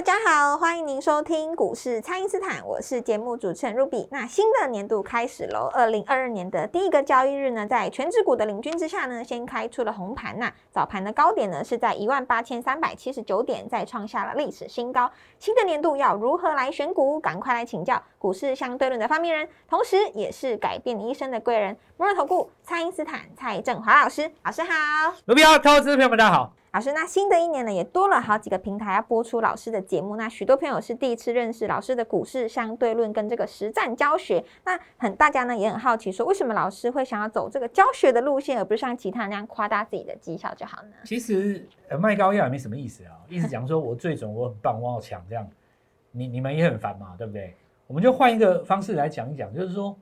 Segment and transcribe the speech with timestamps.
[0.00, 4.08] 大家好，欢迎您收听股市蔡因斯坦，我是节目主持人 Ruby。
[4.10, 10.38] 那新的年度开始喽，二零二二年的第一个交易日呢，在全指股的领军之下呢，先开出了红盘。
[10.38, 15.10] 那早盘的高点呢是在一万八千三百七十九点，再创下了历史新高。
[15.38, 17.20] 新的年度要如何来选股？
[17.20, 24.32] 赶快来请教股市相对论的发明人，同时也是改变你一生的贵人——摩尔投顾蔡因斯坦蔡振华老师。
[24.44, 26.54] 老师好，Ruby 好，投资朋友们大家好。
[26.72, 30.14] 老师，那新的一年呢，也多了好几个平台要播出老师的节目。
[30.14, 34.44] 那许多朋友是第一次认识老师的股市相对论跟这个实战教学。
[34.64, 40.92] 那很大家呢也很好奇，说为什么老师会想要走这个教学的路线，而不是像其他人那样夸大自己的绩效就好呢？
[41.04, 45.44] 其实呃卖高药也没什么意思啊，一直讲说我最准，我很棒，我好强，这样
[46.12, 47.52] 你你们也很烦嘛，对不对？
[47.88, 49.98] 我们就换一个方式来讲一讲，就是说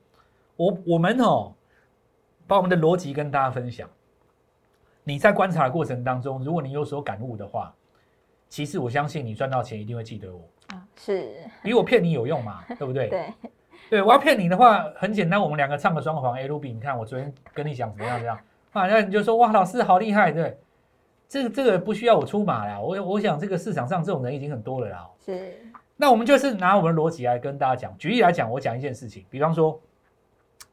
[0.55, 1.51] 我我们哦，
[2.45, 3.89] 把我们的逻辑跟大家分享。
[5.09, 7.73] 你在观察的过程当中，如果你有所感悟的话，
[8.47, 13.09] 其实我相信你赚到钱一定会记得我啊，是比我骗你有用嘛， 对不对？
[13.09, 13.33] 对，
[13.89, 16.35] 对我要骗你的话很简单，我们两个唱个双簧。
[16.35, 18.19] 哎，Ruby，你看我昨天跟你讲怎么样？
[18.19, 18.39] 怎么样？
[18.71, 20.55] 啊，那你就说哇，老师好厉害，对，
[21.27, 22.79] 这个这个不需要我出马啦。
[22.79, 25.09] 我我想这个市场上这种人已经很多了啦。
[25.25, 25.57] 是，
[25.97, 27.97] 那我们就是拿我们的逻辑来跟大家讲。
[27.97, 29.81] 举例来讲，我讲一件事情，比方说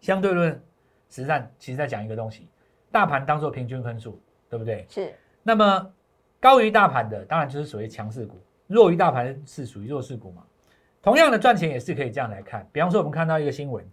[0.03, 0.63] 相对论
[1.09, 2.47] 实战，其实在讲一个东西，
[2.93, 4.21] 大盘当做平均分数。
[4.49, 4.87] 对不对？
[4.89, 5.13] 是。
[5.43, 5.93] 那么
[6.41, 10.43] 高于大盘的，当然就是属于强势股；弱于大盘是属于弱势股嘛。
[11.03, 12.69] 同样的赚钱也是可以这样来看。
[12.73, 13.85] 比方说，我们看到一个新闻：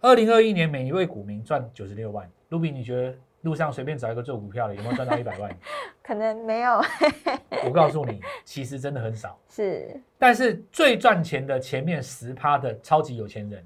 [0.00, 2.26] 二零二一年每一位股民赚九十六万。
[2.48, 5.54] 卢比，你觉得路上随便找一个做股票的，有没有赚到一百万？
[6.02, 6.80] 可能没有。
[7.66, 9.38] 我告诉你，其实真的很少。
[9.48, 10.00] 是。
[10.16, 13.62] 但是最赚钱的前面十趴的超级有钱人，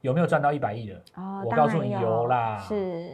[0.00, 0.94] 有没有赚到一百亿的？
[1.16, 2.58] 哦，我告诉你有啦。
[2.66, 3.10] 是。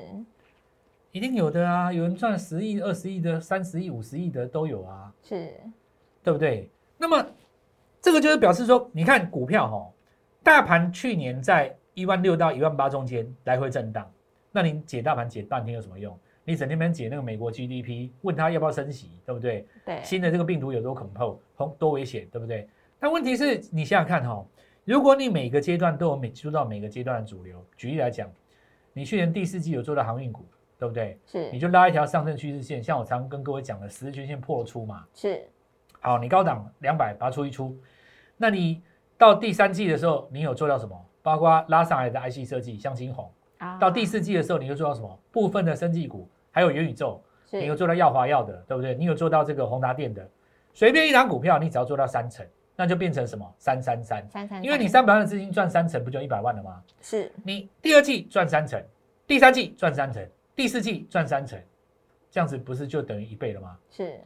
[1.12, 5.52] 一定有的啊，有人赚十亿、二十亿的、三十亿、五十亿的都有啊，是，
[6.22, 6.70] 对不对？
[6.96, 7.26] 那么
[8.00, 9.92] 这个就是表示说，你看股票哈，
[10.42, 14.08] 大盘去年在一万六到一万八中间来回震荡，
[14.52, 16.16] 那你解大盘解半天有什么用？
[16.44, 19.66] 你整天边解那个美国 GDP，问他要不要升息，对不对？
[19.84, 22.68] 对，新的这个病毒有多恐怖、多多危险，对不对？
[23.00, 24.46] 但问题是你想想看哈，
[24.84, 28.30] 如果你每个阶段都有每做到每个阶段的主流，举例来讲，
[28.92, 30.44] 你去年第四季有做到航运股。
[30.80, 31.18] 对不对？
[31.26, 35.04] 是，你就拉一条上升趋势线，像我常跟各位讲的十日均线破出嘛。
[35.14, 35.46] 是，
[36.00, 37.76] 好，你高档两百拔出一出，
[38.38, 38.82] 那你
[39.18, 40.98] 到第三季的时候，你有做到什么？
[41.22, 43.30] 包括拉上来的 IC 设计，像金红。
[43.58, 43.76] 啊。
[43.78, 45.20] 到第四季的时候，你又做到什么？
[45.30, 48.94] 部分的生技股，还有元宇宙，你有做到耀华药的，对不对？
[48.94, 50.26] 你有做到这个宏达电的，
[50.72, 53.54] 随便一档股票，你只要做到三成，那就变成什么？
[53.58, 54.26] 三三三。
[54.30, 54.64] 三三。
[54.64, 56.82] 因为你三百万的资金赚三成，不就一百万了吗？
[57.02, 57.30] 是。
[57.44, 58.82] 你第二季赚三成，
[59.26, 60.26] 第三季赚三成。
[60.60, 61.58] 第四季赚三成，
[62.30, 63.78] 这样子不是就等于一倍了吗？
[63.88, 64.20] 是，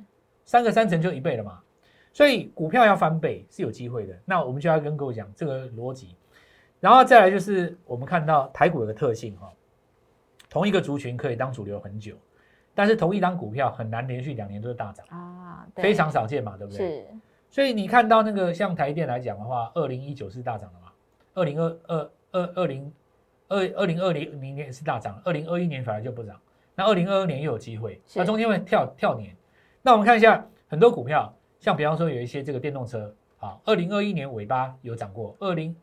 [0.44, 1.60] 三个三成就一倍了嘛。
[2.12, 4.18] 所以股票要翻倍是有机会的。
[4.24, 6.16] 那我们就要跟各位讲这个逻辑，
[6.80, 9.48] 然后再来就是我们看到台股有个特性哈，
[10.50, 12.16] 同一个族群可以当主流很久，
[12.74, 16.78] 但是同一张股票很难连续两年都是大涨啊，非常少见嘛，对不对？
[16.98, 17.06] 是。
[17.48, 20.90] 所以你看到那个像台电来讲的话，二零一九是大涨的嘛，
[21.34, 22.92] 二零二二二二零。
[23.48, 26.40] 二二零二零明年是大涨，二零二一年反而就不涨，
[26.74, 29.34] 那二零二二年又有机会，那中间会跳跳年。
[29.82, 35.76] 那我们看一下很多股票，像比方说有一些这个电动车啊，二零二一年尾巴有涨过，二零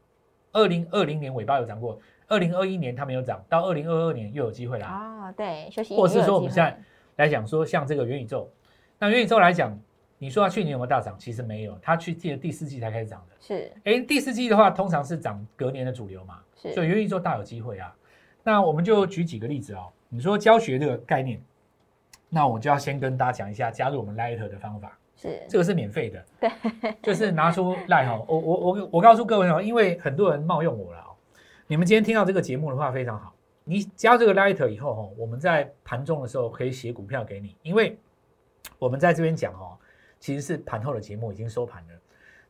[0.51, 4.87] 二零二零年尾巴有涨过，二零二一年它没有涨，到二零二二年又有机会啦。
[4.87, 5.95] 啊，对，休息。
[5.95, 6.77] 或是说我们现在
[7.17, 8.49] 来讲说像这个元宇宙，
[8.97, 9.77] 那元宇宙来讲，
[10.21, 11.15] 你说它去年有没有大涨？
[11.17, 13.35] 其实没有，它去记得第四季才开始涨的。
[13.39, 16.39] 是，哎，第四季的话通常是涨隔年的主流嘛。
[16.53, 17.91] 所以元宇宙大有机会啊，
[18.43, 19.87] 那我们就举几个例子哦。
[20.09, 21.41] 你说教学这个概念，
[22.29, 24.95] 那我就要先跟大家讲一下加入我们 Light 的方法。
[25.15, 26.23] 是，这个是免费的。
[26.39, 26.51] 对，
[27.01, 31.17] 就是拿出 Light 哈，我我我我告诉各位哦，因为很多人冒用我了哦。
[31.65, 33.33] 你们今天听到这个节目的话非常好，
[33.63, 37.97] 你加这个 Light 以后哈，我们在盘中的时候可以写股票给你，因为
[38.77, 39.75] 我们在这边讲哦，
[40.21, 41.93] 其实是盘后的节目已经收盘了。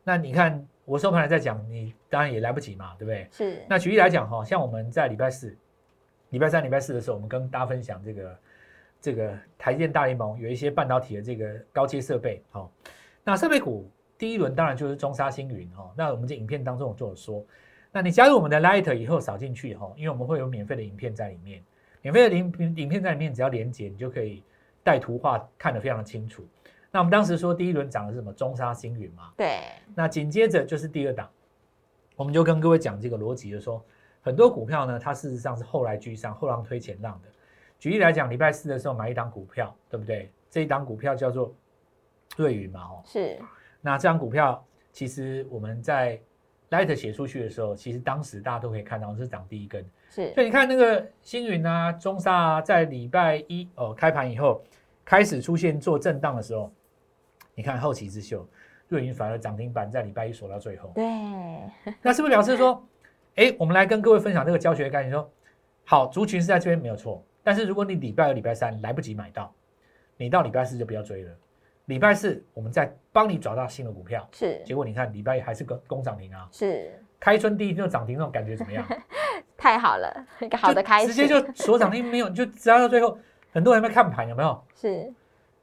[0.03, 0.63] 那你看。
[0.83, 3.27] 我收盘了再讲，你当然也来不及嘛，对不对？
[3.31, 3.63] 是。
[3.69, 5.55] 那举例来讲哈，像我们在礼拜四、
[6.31, 8.39] 礼拜三、礼拜四的时候，我们跟大家分享这个
[8.99, 12.69] 这个台电大联盟有一些半导体的这个高阶设备，好，
[13.23, 15.89] 那设备股第一轮当然就是中沙星云哈。
[15.95, 17.45] 那我们这影片当中我就有说，
[17.91, 21.63] 那你加入我们的 Light 以后扫进去哈，因为我们会有免费的影片在里面，
[22.01, 24.43] 免费的影影片在里面，只要连接你就可以
[24.83, 26.43] 带图画看得非常的清楚。
[26.93, 28.33] 那我们当时说第一轮涨的是什么？
[28.33, 29.31] 中沙星云嘛。
[29.37, 29.61] 对。
[29.95, 31.29] 那紧接着就是第二档，
[32.17, 33.81] 我们就跟各位讲这个逻辑，就说
[34.21, 37.29] 很多股票呢，它事实上是后来居上，后浪推前浪的。
[37.79, 40.29] 举例来讲，礼拜四的时候买一档股票，对不对？
[40.49, 41.55] 这一档股票叫做
[42.35, 43.01] 瑞云嘛，哦。
[43.05, 43.39] 是。
[43.79, 44.61] 那这张股票
[44.91, 46.19] 其实我们在
[46.71, 49.81] Light 写出去的时候，其实当时大家都可以看到是涨第一根。
[50.09, 50.33] 是。
[50.33, 54.61] 所以你看那个星云啊、中沙啊，在礼拜一哦开盘以后
[55.05, 56.69] 开始出现做震荡的时候。
[57.61, 58.43] 你看后起之秀，
[58.87, 60.91] 瑞银反而涨停板在礼拜一锁到最后。
[60.95, 61.03] 对，
[62.01, 62.83] 那是不是表示说，
[63.35, 65.31] 哎，我们来跟各位分享这个教学概念，说
[65.85, 69.53] 好族群是在这边没有错，但是如果你礼拜二、礼拜三来不及买到，
[70.17, 71.31] 你到礼拜四就不要追了。
[71.85, 74.59] 礼拜四我们再帮你找到新的股票，是。
[74.65, 76.91] 结果你看礼拜一还是个攻涨停啊，是。
[77.19, 78.83] 开春第一天就涨停，那种感觉怎么样？
[79.55, 83.15] 太好了，一个好的开始，直接就锁涨停，没有就只要到最后，
[83.51, 84.63] 很多人在看盘，有没有？
[84.73, 85.13] 是。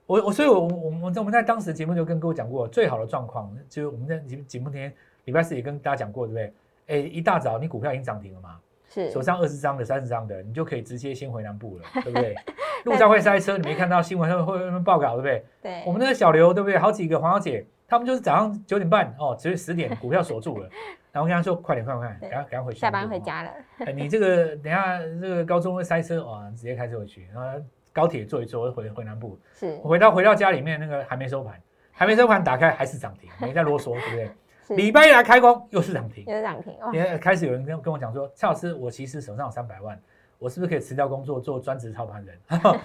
[0.08, 0.68] 我我所以，我我
[1.02, 4.90] 我我们在当时节目就跟各位讲过，最好的状况就是我们在节节目天
[5.26, 6.52] 礼拜四也跟大家讲过，对不对？
[6.86, 8.58] 哎，一大早你股票已经涨停了嘛，
[8.88, 12.34] 是手上二十张的、三十张的，你就可以直接先回南部了，对不对？
[12.86, 15.44] 路上会塞车，你没看到新闻上会会报告，对不对？
[15.60, 16.78] 对，我们那个小刘，对不对？
[16.78, 20.70] 好几个黄小姐，他们就是早上九点半哦，直接十点股票锁住了，
[21.12, 23.52] 然后跟他说快点快点，赶快赶快回去，下班回家了。
[23.94, 27.62] 你这个等下这个高中会塞车哇，直接开车回去，然后。
[27.98, 31.60] 高铁坐一坐，回回南部，是回到回到家里面，那个还没收盘，
[31.90, 34.30] 还没收盘，打开还是涨停，没在啰嗦，对不对？
[34.76, 36.72] 礼拜一来开工又是涨停，又是涨停。
[36.92, 40.00] 也开始有人跟跟我讲说，蔡老师，我其实手上有三百万，
[40.38, 42.38] 我是不是可以辞掉工作做专职操盘人？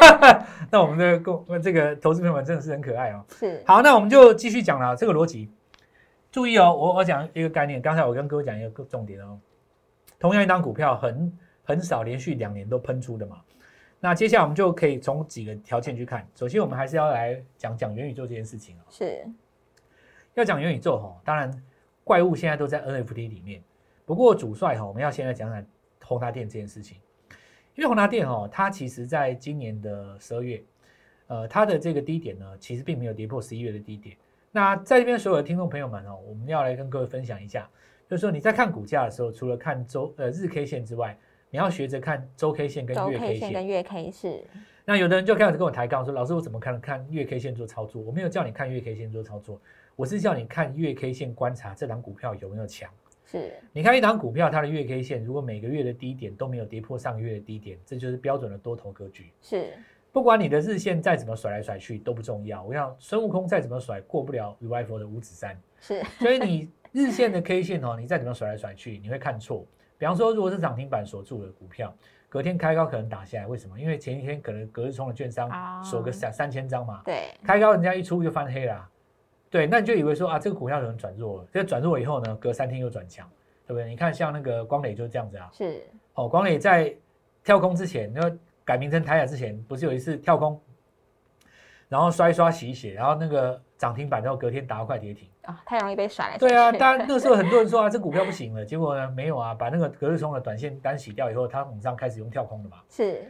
[0.70, 3.22] 那我们的共这个投资朋友们真的是很可爱哦。
[3.28, 5.50] 是好，那我们就继续讲了这个逻辑。
[6.32, 9.38] 注意哦，我我讲一个概念，刚才我跟各位讲一个重点哦。
[10.18, 13.36] 同样一张股票，很很少连续两年都喷出的嘛。
[14.04, 16.28] 那接下来我们就可以从几个条件去看。
[16.34, 18.82] 首先，我们还是要来讲讲元宇宙这件事情哦。
[18.90, 19.26] 是，
[20.34, 21.50] 要讲元宇宙哈，当然
[22.04, 23.62] 怪物现在都在 NFT 里面。
[24.04, 25.66] 不过主帅哈，我们要先来讲讲
[26.02, 26.98] 宏达电这件事情。
[27.76, 30.62] 因为宏达电哈，它其实在今年的十二月，
[31.28, 34.14] 呃，它的这个低点呢，其实并没有跌破十一月的低点。
[34.52, 37.66] 那在这边所有的听众朋友们哦，我们要来跟各位分享一下，
[38.06, 41.16] 就是说你在看股价的时候，除了看周呃日 K 线之外，
[41.54, 44.42] 你要学着看周 K 线跟月 K 线，跟月 K 是。
[44.84, 48.02] 那有的人就开始跟我抬杠说：“老师，我怎么看看月 K 线做操作？
[48.02, 49.60] 我没有叫你看月 K 线做操作，
[49.94, 52.90] 我是叫你看月 K 线观察这档股票有没有强。
[53.24, 59.30] 是，你看一档股票它的月 K 线，如果每个月的低点都没有跌破上个月的低点，这就是标准的多头格局。
[59.40, 59.74] 是，
[60.10, 62.64] 不管你的日线再怎么甩来甩去都不重要。
[62.64, 65.56] 我想孙悟空再怎么甩过不了 Revival 的五指山。
[65.78, 69.64] 是，所以你日线的 K 线哦，你再怎么甩来甩去，你会看错。
[69.96, 71.94] 比方说，如果是涨停板锁住的股票，
[72.28, 73.78] 隔天开高可能打下来，为什么？
[73.78, 75.48] 因为前一天可能隔日冲的券商
[75.84, 78.88] 锁个三三千张嘛，对，开高人家一出就翻黑了，
[79.48, 83.28] 对，那你就以为说啊，这个股票可能转弱了，这转弱以后呢，隔三天又转强，
[83.66, 83.88] 对不对？
[83.88, 85.82] 你看像那个光磊就是这样子啊，是，
[86.14, 86.92] 哦，光磊在
[87.44, 88.30] 跳空之前，要
[88.64, 90.60] 改名称台雅之前，不是有一次跳空，
[91.88, 95.28] 然后刷一刷洗一洗，然后那个涨停板之后隔天打快跌停。
[95.42, 96.38] 啊，太容易被甩了。
[96.38, 98.64] 对啊，当然那时候很多人说啊，这股票不行了。
[98.64, 102.78] 结果呢，没有啊，把那个隔日冲的短线单洗掉以后，它往上开始用跳空的嘛。
[102.88, 103.22] 是，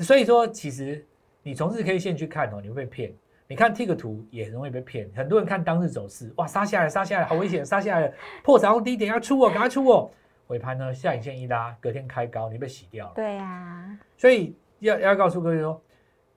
[0.00, 1.06] 所以说其实
[1.44, 3.14] 你从日 K 线去看哦，你会被骗。
[3.46, 5.08] 你看 T 个图也很容易被骗。
[5.14, 10.10] 很多人看当日走势，哇，杀下来，杀下来，好危险，杀下来了，破涨低点要出哦，赶快出哦。
[10.48, 13.12] 尾盘呢，下影线一拉，隔天开高，你被洗掉了。
[13.14, 13.98] 对呀。
[14.16, 15.80] 所以要要告诉各位说，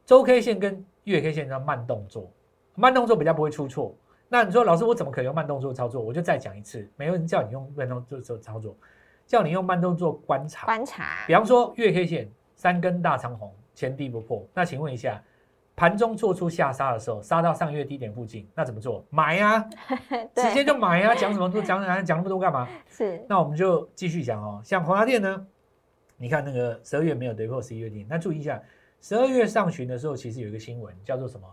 [0.05, 2.31] 周 K 线跟月 K 线要慢动作，
[2.75, 3.95] 慢动作比较不会出错。
[4.29, 6.01] 那你说老师，我怎么可能用慢动作操作？
[6.01, 8.75] 我就再讲一次，没有人叫你用慢动作做操作，
[9.27, 10.65] 叫你用慢动作观察。
[10.65, 11.25] 观察。
[11.27, 15.21] 比方说月 K 线三根大长红，前低不破，那请问一下，
[15.75, 19.05] 盘中做出下杀的时候，杀到上月低点附近，那怎么做？
[19.11, 19.63] 买 呀，
[20.33, 21.13] 直接就买呀！
[21.13, 22.67] 讲什么都讲讲讲那么多干嘛？
[22.89, 23.23] 是。
[23.29, 25.45] 那我们就继续讲哦，像华电呢，
[26.17, 28.59] 你看那个十二月没有跌破十一月低，那注意一下，
[28.99, 31.47] 十二月上旬的时候，其实有一个新闻叫做什么？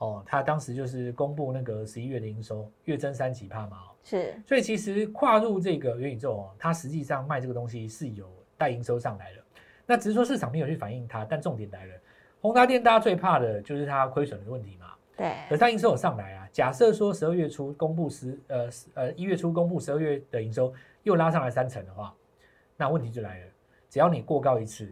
[0.00, 8.26] 哦，他当时就是公布那个十一月的营收，月增三几帕嘛，哦是，所以其实跨入这个元宇宙哦，它实际上卖这个东西是有
[8.56, 9.42] 带营收上来的，
[9.84, 11.94] 那只是说市场没有去反映它，但重点来了，
[12.40, 14.86] 宏达电大家最怕的就是它亏损的问题嘛，
[15.18, 22.14] 对，可是它营收有上来啊，假设说十二月初公布十呃呃一月初公布十二月的营收又拉上来三成的话，
[22.74, 23.46] 那问题就来了，
[23.90, 24.90] 只要你过高一次，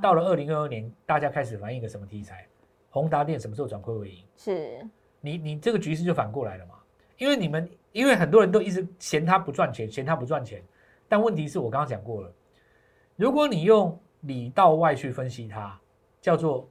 [0.00, 2.46] 到了二零二二年，大家开始反映一个什么题材？
[2.90, 4.24] 宏达电什么时候转亏为盈？
[4.36, 4.86] 是
[5.20, 6.74] 你你这个局势就反过来了嘛？
[7.16, 10.62] 因为你们因为很多人都一直嫌它不赚钱，嫌它不赚钱，
[11.08, 12.32] 但问题是我刚刚讲过了，
[13.16, 15.78] 如果你用里到外去分析它，
[16.20, 16.68] 叫做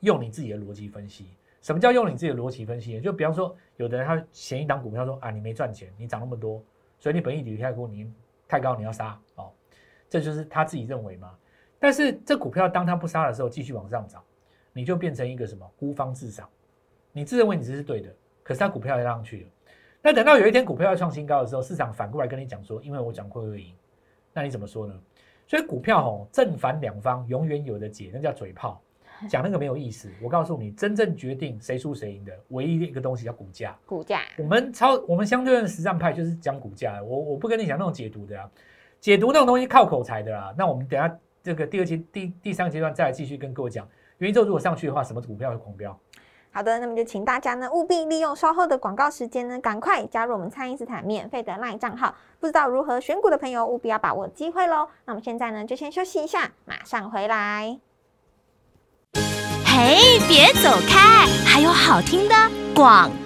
[0.00, 1.30] 用你自己的逻辑分析。
[1.62, 3.00] 什么叫用你自己的逻辑分析？
[3.00, 6.62] 就比方说，有的人他嫌一档股票说啊，你没赚钱，你涨那么多，
[6.98, 8.12] 所以你本益比太高，你
[8.46, 9.50] 太高，你要杀哦，
[10.08, 11.34] 这就是他自己认为嘛。
[11.80, 14.22] 但是这股票当他不杀的时候，继续往上涨，
[14.76, 16.46] 你就变成一个什么孤芳自赏，
[17.10, 19.48] 你自认为你这是对的，可是它股票要上去了。
[20.02, 23.74] 那等到有一天股票要创新高的时候，市场反过来跟你讲说，因为我讲过会赢，
[24.34, 24.94] 那你怎么说呢？
[25.46, 28.78] 所以股票吼正反两方永远有的解，那叫嘴炮。
[29.30, 33.74] 讲那个没有意思，我告诉你，真正决定谁输谁赢的唯一的一个东西叫股价。
[33.86, 38.50] 股价，我们超我们相对论实战派就是讲股价，我我不跟你讲那种解读的啊，
[39.00, 40.54] 解读那种东西靠口才的啦。
[40.58, 45.98] 那我们等下这个第二阶第第三个阶段再来继续跟各位讲，元宇宙如果上去的话，什么股票会狂飙？
[46.50, 52.14] 好的，那么就请大家呢务必利用稍后的广告时间呢，赶快加入我们蔡因斯坦免费的 LINE 账号。
[52.40, 54.88] 不知道如何选股的朋友，务必要把握机会喽。
[55.04, 57.78] 那我们现在呢就先休息一下，马上回来。
[59.66, 61.26] 嘿，别走开！
[61.44, 62.34] 还有好听的
[62.74, 63.25] 广告。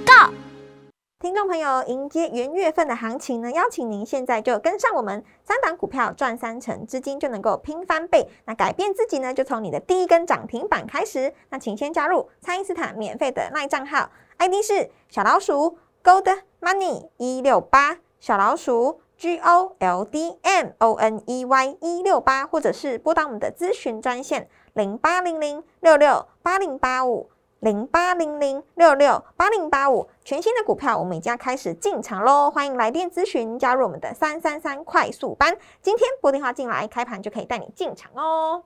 [1.21, 8.27] 听众朋友，迎接元月份的行情呢，邀请您现在就跟上我们三档股票赚三成，资金就能够拼翻倍。
[8.47, 11.31] 那改变自己呢，就从你的第一根涨停板开始。
[11.51, 24.49] 那请先加入蔡因斯坦免费的赖账号，ID 是小老鼠 Gold Money 一六八，小老鼠 G O L D M O N E Y 一六八，或者是拨打我们的咨询专线。
[24.73, 27.29] 零八零零六六八零八五，
[27.61, 32.51] 零八零零六六八零八五，全新的股票，我们已经要开始进场喽！
[32.51, 38.65] 欢迎来电咨询，加入我们的三三三快速班，今天拨电话进来，开盘就可以带你进场哦。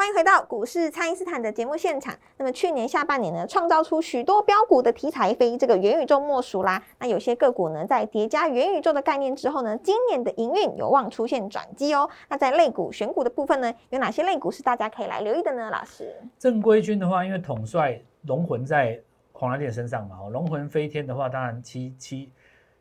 [0.00, 2.18] 欢迎回到股市，蔡因斯坦的节目现场。
[2.38, 6.82] 那么去年下半年呢，创造出许多标股的题材，非这个元宇宙莫属啦。
[6.98, 12.08] 那有些个股呢，在叠加元宇宙的概念之后呢，今年的营运有望出现转机哦。
[12.30, 15.68] 那在类股选股的部分呢，有哪些类股是大家可以来留意的呢？
[15.70, 18.98] 老师，正规军的话，因为统帅龙魂在
[19.32, 22.32] 黄蓝电身上嘛，龙魂飞天的话，当然七七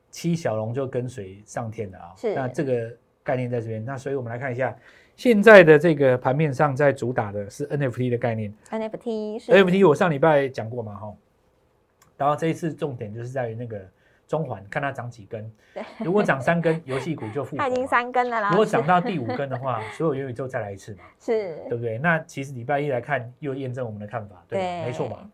[0.10, 2.14] 七小龙就跟随上天了啊。
[2.16, 2.90] 是，那这个
[3.26, 3.84] 概念在这边。
[3.84, 4.74] 那所以我们来看一下。
[5.20, 11.14] 现在的这个盘面上在主打的是 NFT 的概念，NFT 是 NFT，我上礼拜讲过嘛，哈，
[12.16, 13.78] 然后这一次重点就是在于那个
[14.30, 15.52] 中环，看它长几根，
[15.98, 18.50] 如果长三根，游戏股就复活，它已经三根了啦。
[18.52, 21.98] 如果长到第五根的话，所有元宇宙再来一次嘛， 是，对不对？
[21.98, 25.30] 那其实礼拜一来看又验证我们的看法，对，没错嘛。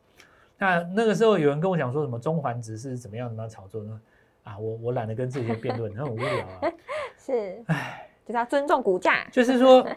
[0.58, 4.01] 那那个时候有人跟我讲说什么中环只是怎么样怎么样炒作呢？
[4.46, 6.74] 啊，我我懒得跟这些辩论，很无聊啊。
[7.24, 8.10] 是，唉。
[8.25, 9.88] 就是要尊重股价，就是说，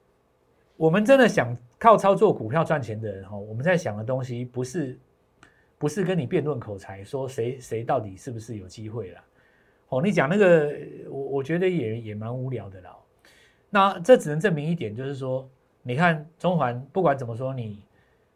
[0.76, 4.98] 我们真的想靠操作股票赚钱的人哈，我们在想的东西不是
[5.78, 9.20] 不是跟你辩论口才，说谁谁到底是不是有机会了。
[9.88, 10.74] 哦，你讲那个，
[11.08, 12.96] 我我觉得也也蛮无聊的啦。
[13.68, 15.48] 那这只能证明一点，就是说，
[15.82, 17.82] 你看中环不管怎么说，你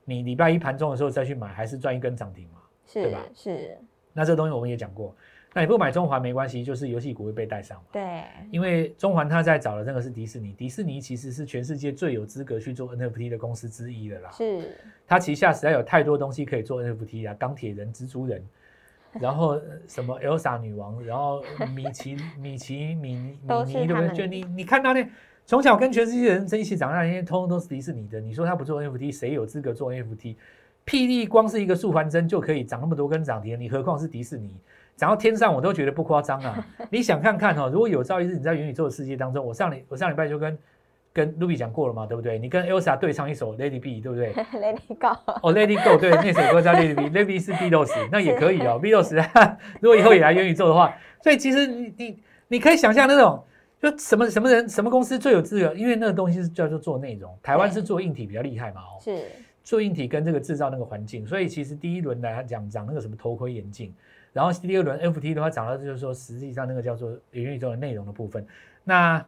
[0.04, 2.60] 你礼拜一盘中的时候再去买，还是赚一根涨停嘛，
[2.92, 3.24] 对吧？
[3.34, 3.78] 是。
[4.12, 5.14] 那这东西我们也讲过。
[5.52, 7.84] 那你不买中环没关系，就是游戏股会被带上嘛？
[7.92, 14.30] 对，因为中环他在找的那个是迪士尼，迪士尼其实是全世界最有资格去做 NFT 的公司之一的啦。
[14.30, 14.76] 是，
[15.08, 18.40] 他旗下实在有太多东西可以做 NFT 啊，钢铁人、蜘蛛人，
[19.18, 21.42] 然后 什么 Elsa 女王，然后
[21.74, 24.14] 米奇、米奇、米米妮，对不对？
[24.14, 25.04] 就你你看到那
[25.46, 28.20] 从小跟全世界人在一起长大那些，通通都是迪士尼的。
[28.20, 30.36] 你说他不做 NFT，谁有资格做 NFT？
[30.86, 34.54] 霹雳光是一个树环针就可以涨那么多根涨停，你何况是迪士尼？
[35.00, 36.66] 涨到天上我都觉得不夸张啊！
[36.92, 40.58] 你想看看哦，如果有朝一日你在元宇宙的世界当中，我上礼我上礼拜就跟
[41.10, 42.38] 跟 Ruby 讲过了嘛，对不对？
[42.38, 44.34] 你跟 Elsa 对唱一首 Lady B，对不对？
[44.60, 53.42] Lady Go 哦，Lady Go 对，那首歌叫 Lady B，Lady 是 Beatles， 那也可以哦，Beatles 如果以后也来元宇宙的话，所以其实你你你可以想象那种
[53.80, 59.18] 就什么什么人什么公司最有资格，因为那个东西是叫做做内容，台湾是做硬体比较厉害嘛，哦，是
[59.64, 63.94] 做硬体跟这个制造那个环境，所以其实第一轮来讲讲那个什么头盔眼镜。
[64.32, 68.46] 然后第二轮 FT 的话涨到就是说，实际上那个叫做元宇宙的内容的部分。
[68.84, 69.24] 那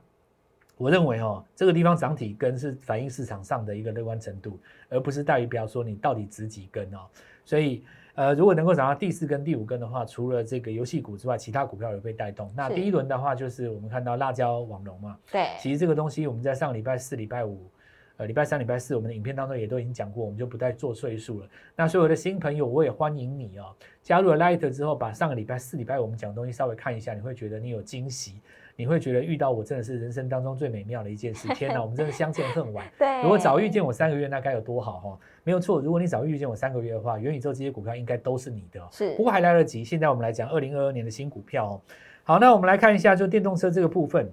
[0.77, 6.99] 我认为哦，这个地方涨体根是反映市场上的一个乐观程度，而不是代表说你到底值几根哦。
[7.45, 12.51] 所以呃，如果能够涨到第四根、第五根的话，除了这个游戏股之外，其他股票也被带动。
[12.55, 15.17] 那第一轮的话，就是我们看到辣椒网龙嘛。
[15.31, 15.49] 对。
[15.59, 17.71] 其实这个东西我们在上礼拜四、礼拜五，
[18.17, 21.49] 呃礼拜三、礼拜四我们的影片当中也都已经讲过，我们就不再做赘述了。
[21.75, 28.41] 那所有的新朋友，我也欢迎你哦，加入了 Light 之后，把上个礼拜四、礼拜五我们讲的东西稍微看一下，你会觉得你有惊喜。
[28.75, 31.47] 你会觉得遇到我真的是人生当中最美妙的一件事。
[31.49, 32.91] 天哪，我们真的相见恨晚。
[32.99, 35.19] 对，如果早遇见我三个月，那该有多好哈！
[35.45, 38.81] 没有错，如果你早遇见我三个月的话，元宇宙这些股票应该都是你的。
[38.91, 39.85] 是，不过还来得及。
[39.85, 41.81] 现在我们来讲二零二二年的新股票哦。
[42.25, 44.33] 好，那我们来看一下，就电动车这个部分。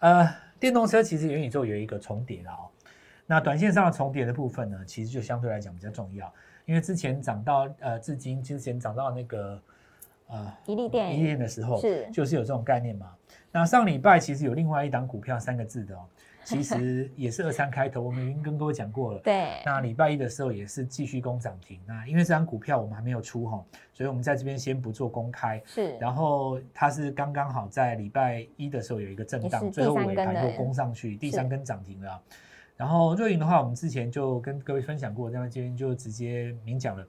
[0.00, 0.28] 呃，
[0.60, 2.68] 电动车其实元宇宙有一个重叠了哦。
[3.26, 6.32] 那短线上的重叠的部分呢，其实就相对来讲比较重要，
[6.64, 9.60] 因为之前涨到呃，至今之前涨到那个。
[10.28, 13.10] 啊，一利电，一利电的时候是就是有这种概念嘛。
[13.50, 16.00] 那上礼拜其实有另外一档股票三个字的哦，
[16.48, 19.18] 其实也是二三开头，我们已经跟各位讲过了。
[19.18, 21.78] 对，那礼拜一的时候也是继续攻涨停。
[21.86, 23.62] 那因为这张股票我们还没有出哈，
[23.92, 25.62] 所以我们在这边先不做公开。
[25.66, 32.22] 是，然后它是刚刚好在礼拜一的时候有一个震荡，最后尾盘又攻上去，第三根涨停了。
[32.76, 37.06] 然后瑞银的话，我们之前就跟各位分享过，在这边就直接明讲了。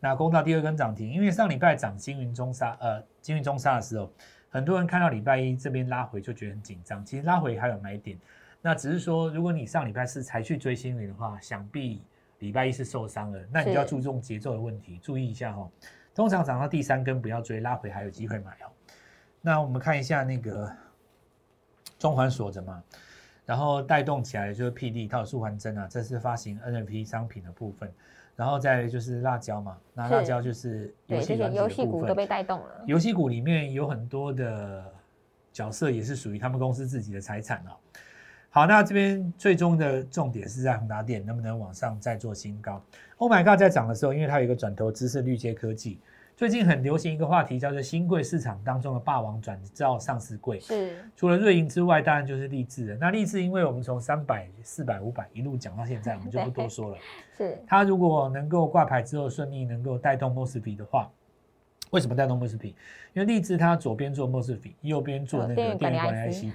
[0.00, 4.08] 那攻到第二根涨停，因为上礼拜涨金云中沙，呃，金云中沙的时候，
[4.48, 7.04] 很多人看到礼拜一这边拉回就觉得很紧张。
[7.04, 8.16] 其实拉回还有买点，
[8.60, 12.02] 那只是说，如果你上礼拜四才去追新云的话，想必
[12.40, 13.40] 礼拜一是受伤了。
[13.52, 15.68] 那你就要注重节奏的问题，注意一下哈。
[16.14, 18.66] 通常涨到第三根不要追，拉回还有机会买哦。
[19.40, 20.70] 那我们看一下那个
[21.98, 22.82] 中环锁着嘛，
[23.46, 27.92] 然后带动起来就是 P D 套速环针啊，这是发行 N F P 商品的部分。
[28.34, 32.84] 然后再就是辣椒嘛，那辣椒就是游戏游戏股都被带动了。
[32.86, 34.84] 游戏股里面有很多的
[35.52, 37.72] 角色也是属于他们公司自己的财产哦。
[38.50, 42.82] 好，那这边最终的重点是在宏达电能不能往上再做新高。
[43.18, 46.00] Oh my god，在涨的时候，因为它有一个转投资是绿界科技。
[46.34, 50.60] 最近很流行一个话题，叫做新贵市场当中的霸王转造上市贵。
[50.60, 52.96] 是，除了瑞银之外，当然就是立志。
[53.00, 56.96] 那立志，因为我们从三百、四百、五百一路讲到现在，我们就不多说了。
[57.36, 61.10] 是，它如果能够挂牌之后顺利能够带动莫斯比的话，
[61.90, 62.68] 为什么带动莫斯比？
[63.12, 66.54] 因为立志它左边做莫斯比，右边做那个电源管理 IC。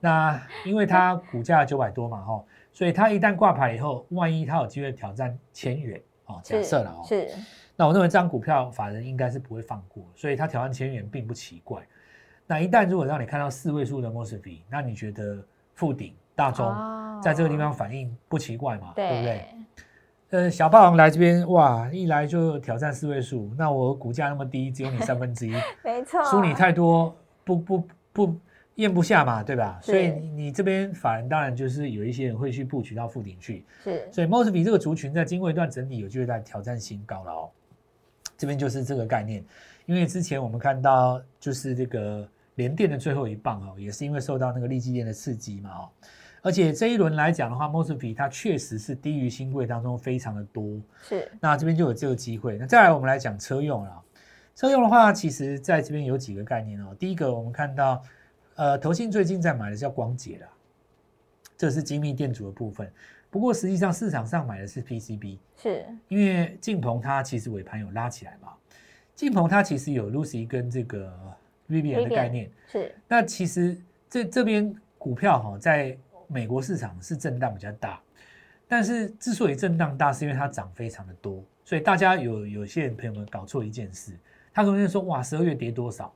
[0.00, 7.02] 那因为它股价九百多嘛，哈，所以它一旦挂牌以后，万一它有机会挑战千元，哦，假设了哦。
[7.06, 7.28] 是。
[7.76, 11.80] 那我认为这张股票法人应该是不会放过，所以它挑战千元并不奇怪。
[12.46, 16.66] 那一旦如果让你看到四位数的莫斯比，那你觉得富鼎、大中
[17.22, 18.92] 在这个地方反应不奇怪嘛？
[18.96, 19.46] 对不对？
[20.30, 28.36] 呃，小霸王来这边哇，一来就挑战四位数，那我股价那么低，只有你三分之一， 没错，输你太多，不不不
[28.74, 29.80] 咽不下嘛，对吧？
[29.82, 34.06] 所以你你这边法人当然就是有一些人会去布局到富鼎去，是。
[34.12, 37.48] 所以莫斯比这个族群在经过一段整理，有机会在挑战新高了哦。
[38.36, 39.42] 这边就是这个概念，
[39.86, 45.88] 因为之前我们看到就是这个联电的最后一棒哦，也是因为受到那个利基电的刺激嘛哦，
[46.42, 52.56] 而且这一轮来讲的话，莫斯比它确实是低于新贵当中非常的多，是，那这边就有这个机会。
[52.58, 54.02] 那再来我们来讲车用了，
[54.54, 56.94] 车用的话，其实在这边有几个概念哦。
[56.98, 58.02] 第一个我们看到，
[58.54, 60.48] 呃，投信最近在买的叫光捷啦，
[61.56, 62.90] 这是精密电阻的部分。
[63.30, 68.54] 不过实际上市场上买的是 PCB，是因为晋鹏它其实尾盘有拉起来嘛，
[69.14, 71.12] 晋鹏它其实有 Lucy 跟这个
[71.68, 73.76] Vivian 的概念，是那其实
[74.08, 75.94] 这这边股票哈在
[76.28, 78.00] 美国市场是震荡比较大，
[78.68, 84.12] 但是之所以震荡大，是因为它涨非常的多，所以大家有有些人朋友们搞错一件事，
[84.52, 86.14] 他昨天说哇十二月跌多少？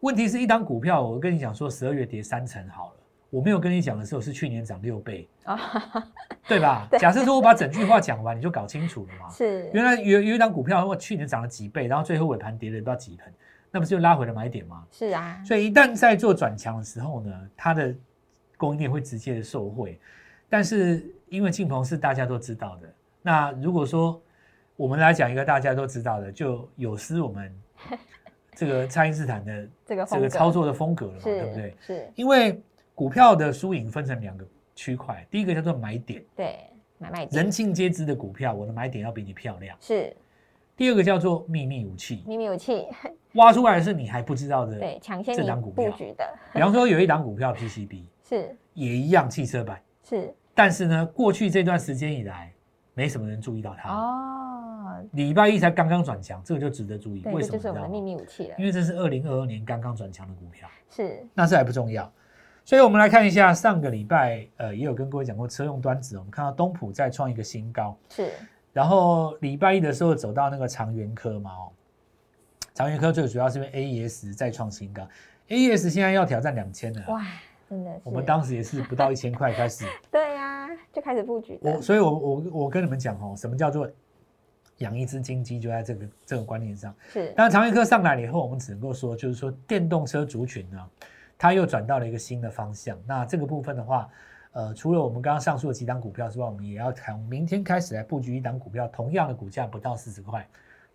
[0.00, 2.96] 问题是一档股票，我跟你讲说十二月跌三成好了。
[3.28, 5.56] 我没有跟你讲的时候是去年涨六倍啊
[6.48, 6.88] 对吧？
[6.98, 9.30] 假设说我把整句话讲完，你就搞清楚了嘛。
[9.30, 13.32] 是，原来有有一档股票，我去年涨了几倍，然后最后尾盘跌了不知道几盆，
[13.70, 14.84] 那不是就拉回了买点吗？
[14.90, 15.40] 是啊。
[15.46, 17.94] 所以一旦在做转强的时候呢，它的
[18.60, 19.98] 供应链会直接的受惠。
[20.48, 22.88] 但是因为晋鹏是大家都知道的，
[23.22, 24.20] 那如果说
[24.76, 27.52] 我们来讲一个大家都知道的，就有失我们
[28.54, 31.74] 这个蔡英斯坦的 这个这个操作的风格了嘛，对不对？
[31.80, 32.60] 是因为。
[32.92, 34.44] 股票的输赢分成两个
[34.74, 36.58] 区块，第一个叫做买点，对，
[36.98, 39.74] 买卖点，人尽皆知的股票，我的买点要比你漂亮。
[39.80, 40.14] 是，
[40.76, 42.86] 第二个叫做秘密武器，秘密武器
[43.36, 46.28] 挖出来的是你还不知道的， 对，抢先这档股票的。
[46.52, 52.52] 比方说有一档股票 PCB，是，也一样汽车板，是，但是呢，过去这段时间以来，
[52.94, 53.92] 没什么人注意到它。
[53.92, 57.24] 哦，礼拜一才刚刚转强，这个就值得注意。
[57.26, 57.56] 为什么？
[57.56, 60.68] 就是我们的秘密武器了，因为这是二零二二年刚刚转强的股票。
[60.88, 62.10] 是，那这还不重要。
[62.64, 68.30] 所以，我们来看一下上个礼拜，呃，也有跟各位讲过车用端子，我们看到东普再创一个新高，是。
[68.72, 71.72] 然后礼拜一的时候走到那个长源科嘛，哦，
[72.74, 75.08] 长源科最主要是因为 AES 再创新高
[75.48, 77.26] ，AES 现在要挑战两千了，哇，
[77.70, 83.88] 真的，我们当时也是不到一千块开始， 对呀，就开始布局我，所以我我我跟你们讲哦，什么叫做
[84.78, 86.92] 养一只金鸡，就在这个这个观念上。
[87.12, 90.78] 是当然，长源科上来了以后，我们只能够说，就是说电动车族群呢，
[91.38, 92.98] 它又转到了一个新的方向。
[93.06, 94.08] 那这个部分的话，
[94.50, 100.44] 呃，除了我们刚刚上述的几档股票之外，我们也要从明天开始来布局一档股票，同样的股价不到四十块，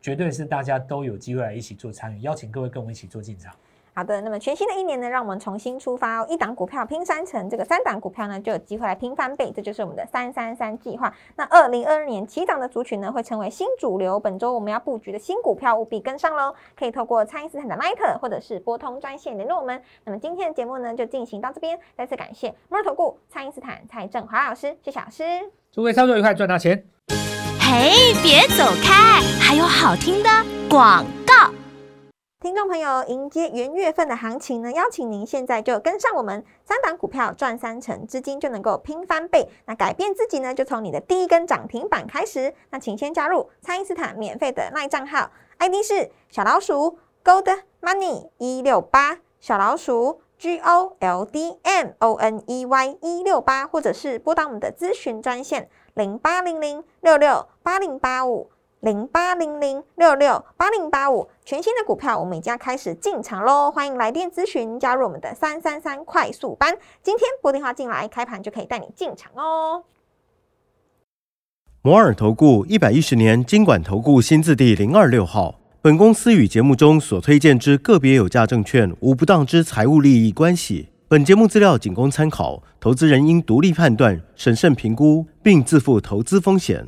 [0.02, 2.20] 绝对是大家都有机会来一起做参与。
[2.20, 3.56] 邀请各位跟我们一起做进场。
[3.98, 6.28] 好的，那么全新的一年呢，让我们重新出发哦。
[6.30, 11.14] 一档股票拼三成，这个三档股票呢就有机会来拼翻倍，这就是我们的三三三计划。
[11.38, 14.20] 那二零二二年起涨的族群呢，会成为新主流。
[14.20, 16.54] 本周我们要布局的新股票，务必跟上喽！
[16.78, 19.82] 可以透过蔡因斯坦的 Line 或者是拨通专线联络我们。
[20.04, 25.24] 那么今天的节目呢，就进行到这边，再次感谢摩尔投顾蔡因斯坦蔡振华老师，谢谢老师。
[25.72, 26.86] 祝各位操作愉快，赚大钱！
[27.62, 30.30] 嘿，别走开，还有好听的
[30.70, 31.65] 广告。
[32.42, 39.48] 听众朋友，迎接元月份的行情呢，邀请您现在就跟上我们三档股票赚三成，资金就能够拼翻倍。
[39.66, 42.54] 那改变自己呢，就从你的第一根涨停板开始。
[42.70, 58.52] 那请先加入蔡因斯坦免费的赖账号，ID 是小老鼠 Gold Money 一六八，小老鼠 G O L D M O N E Y 一六八，或者是拨打我们的咨询专线零八零零六六八零八五。
[58.82, 63.72] 零八零零六六八零八五，全新的股票，我们已经要开始进场喽！
[63.72, 66.78] 欢迎来电咨询，加入我们的三三三快速班。
[67.02, 69.84] 今天拨电话进来，开盘就可以带你进场哦。
[71.82, 75.60] 摩尔投顾一百一十年经管投顾新字第零二六号。
[75.82, 80.90] 本公司与节目中所推荐之个别有价证券无不当之财务利益关系。
[81.08, 86.88] 本节目资料仅供参考，投资人应独立判断、审慎评估，并自负投资风险。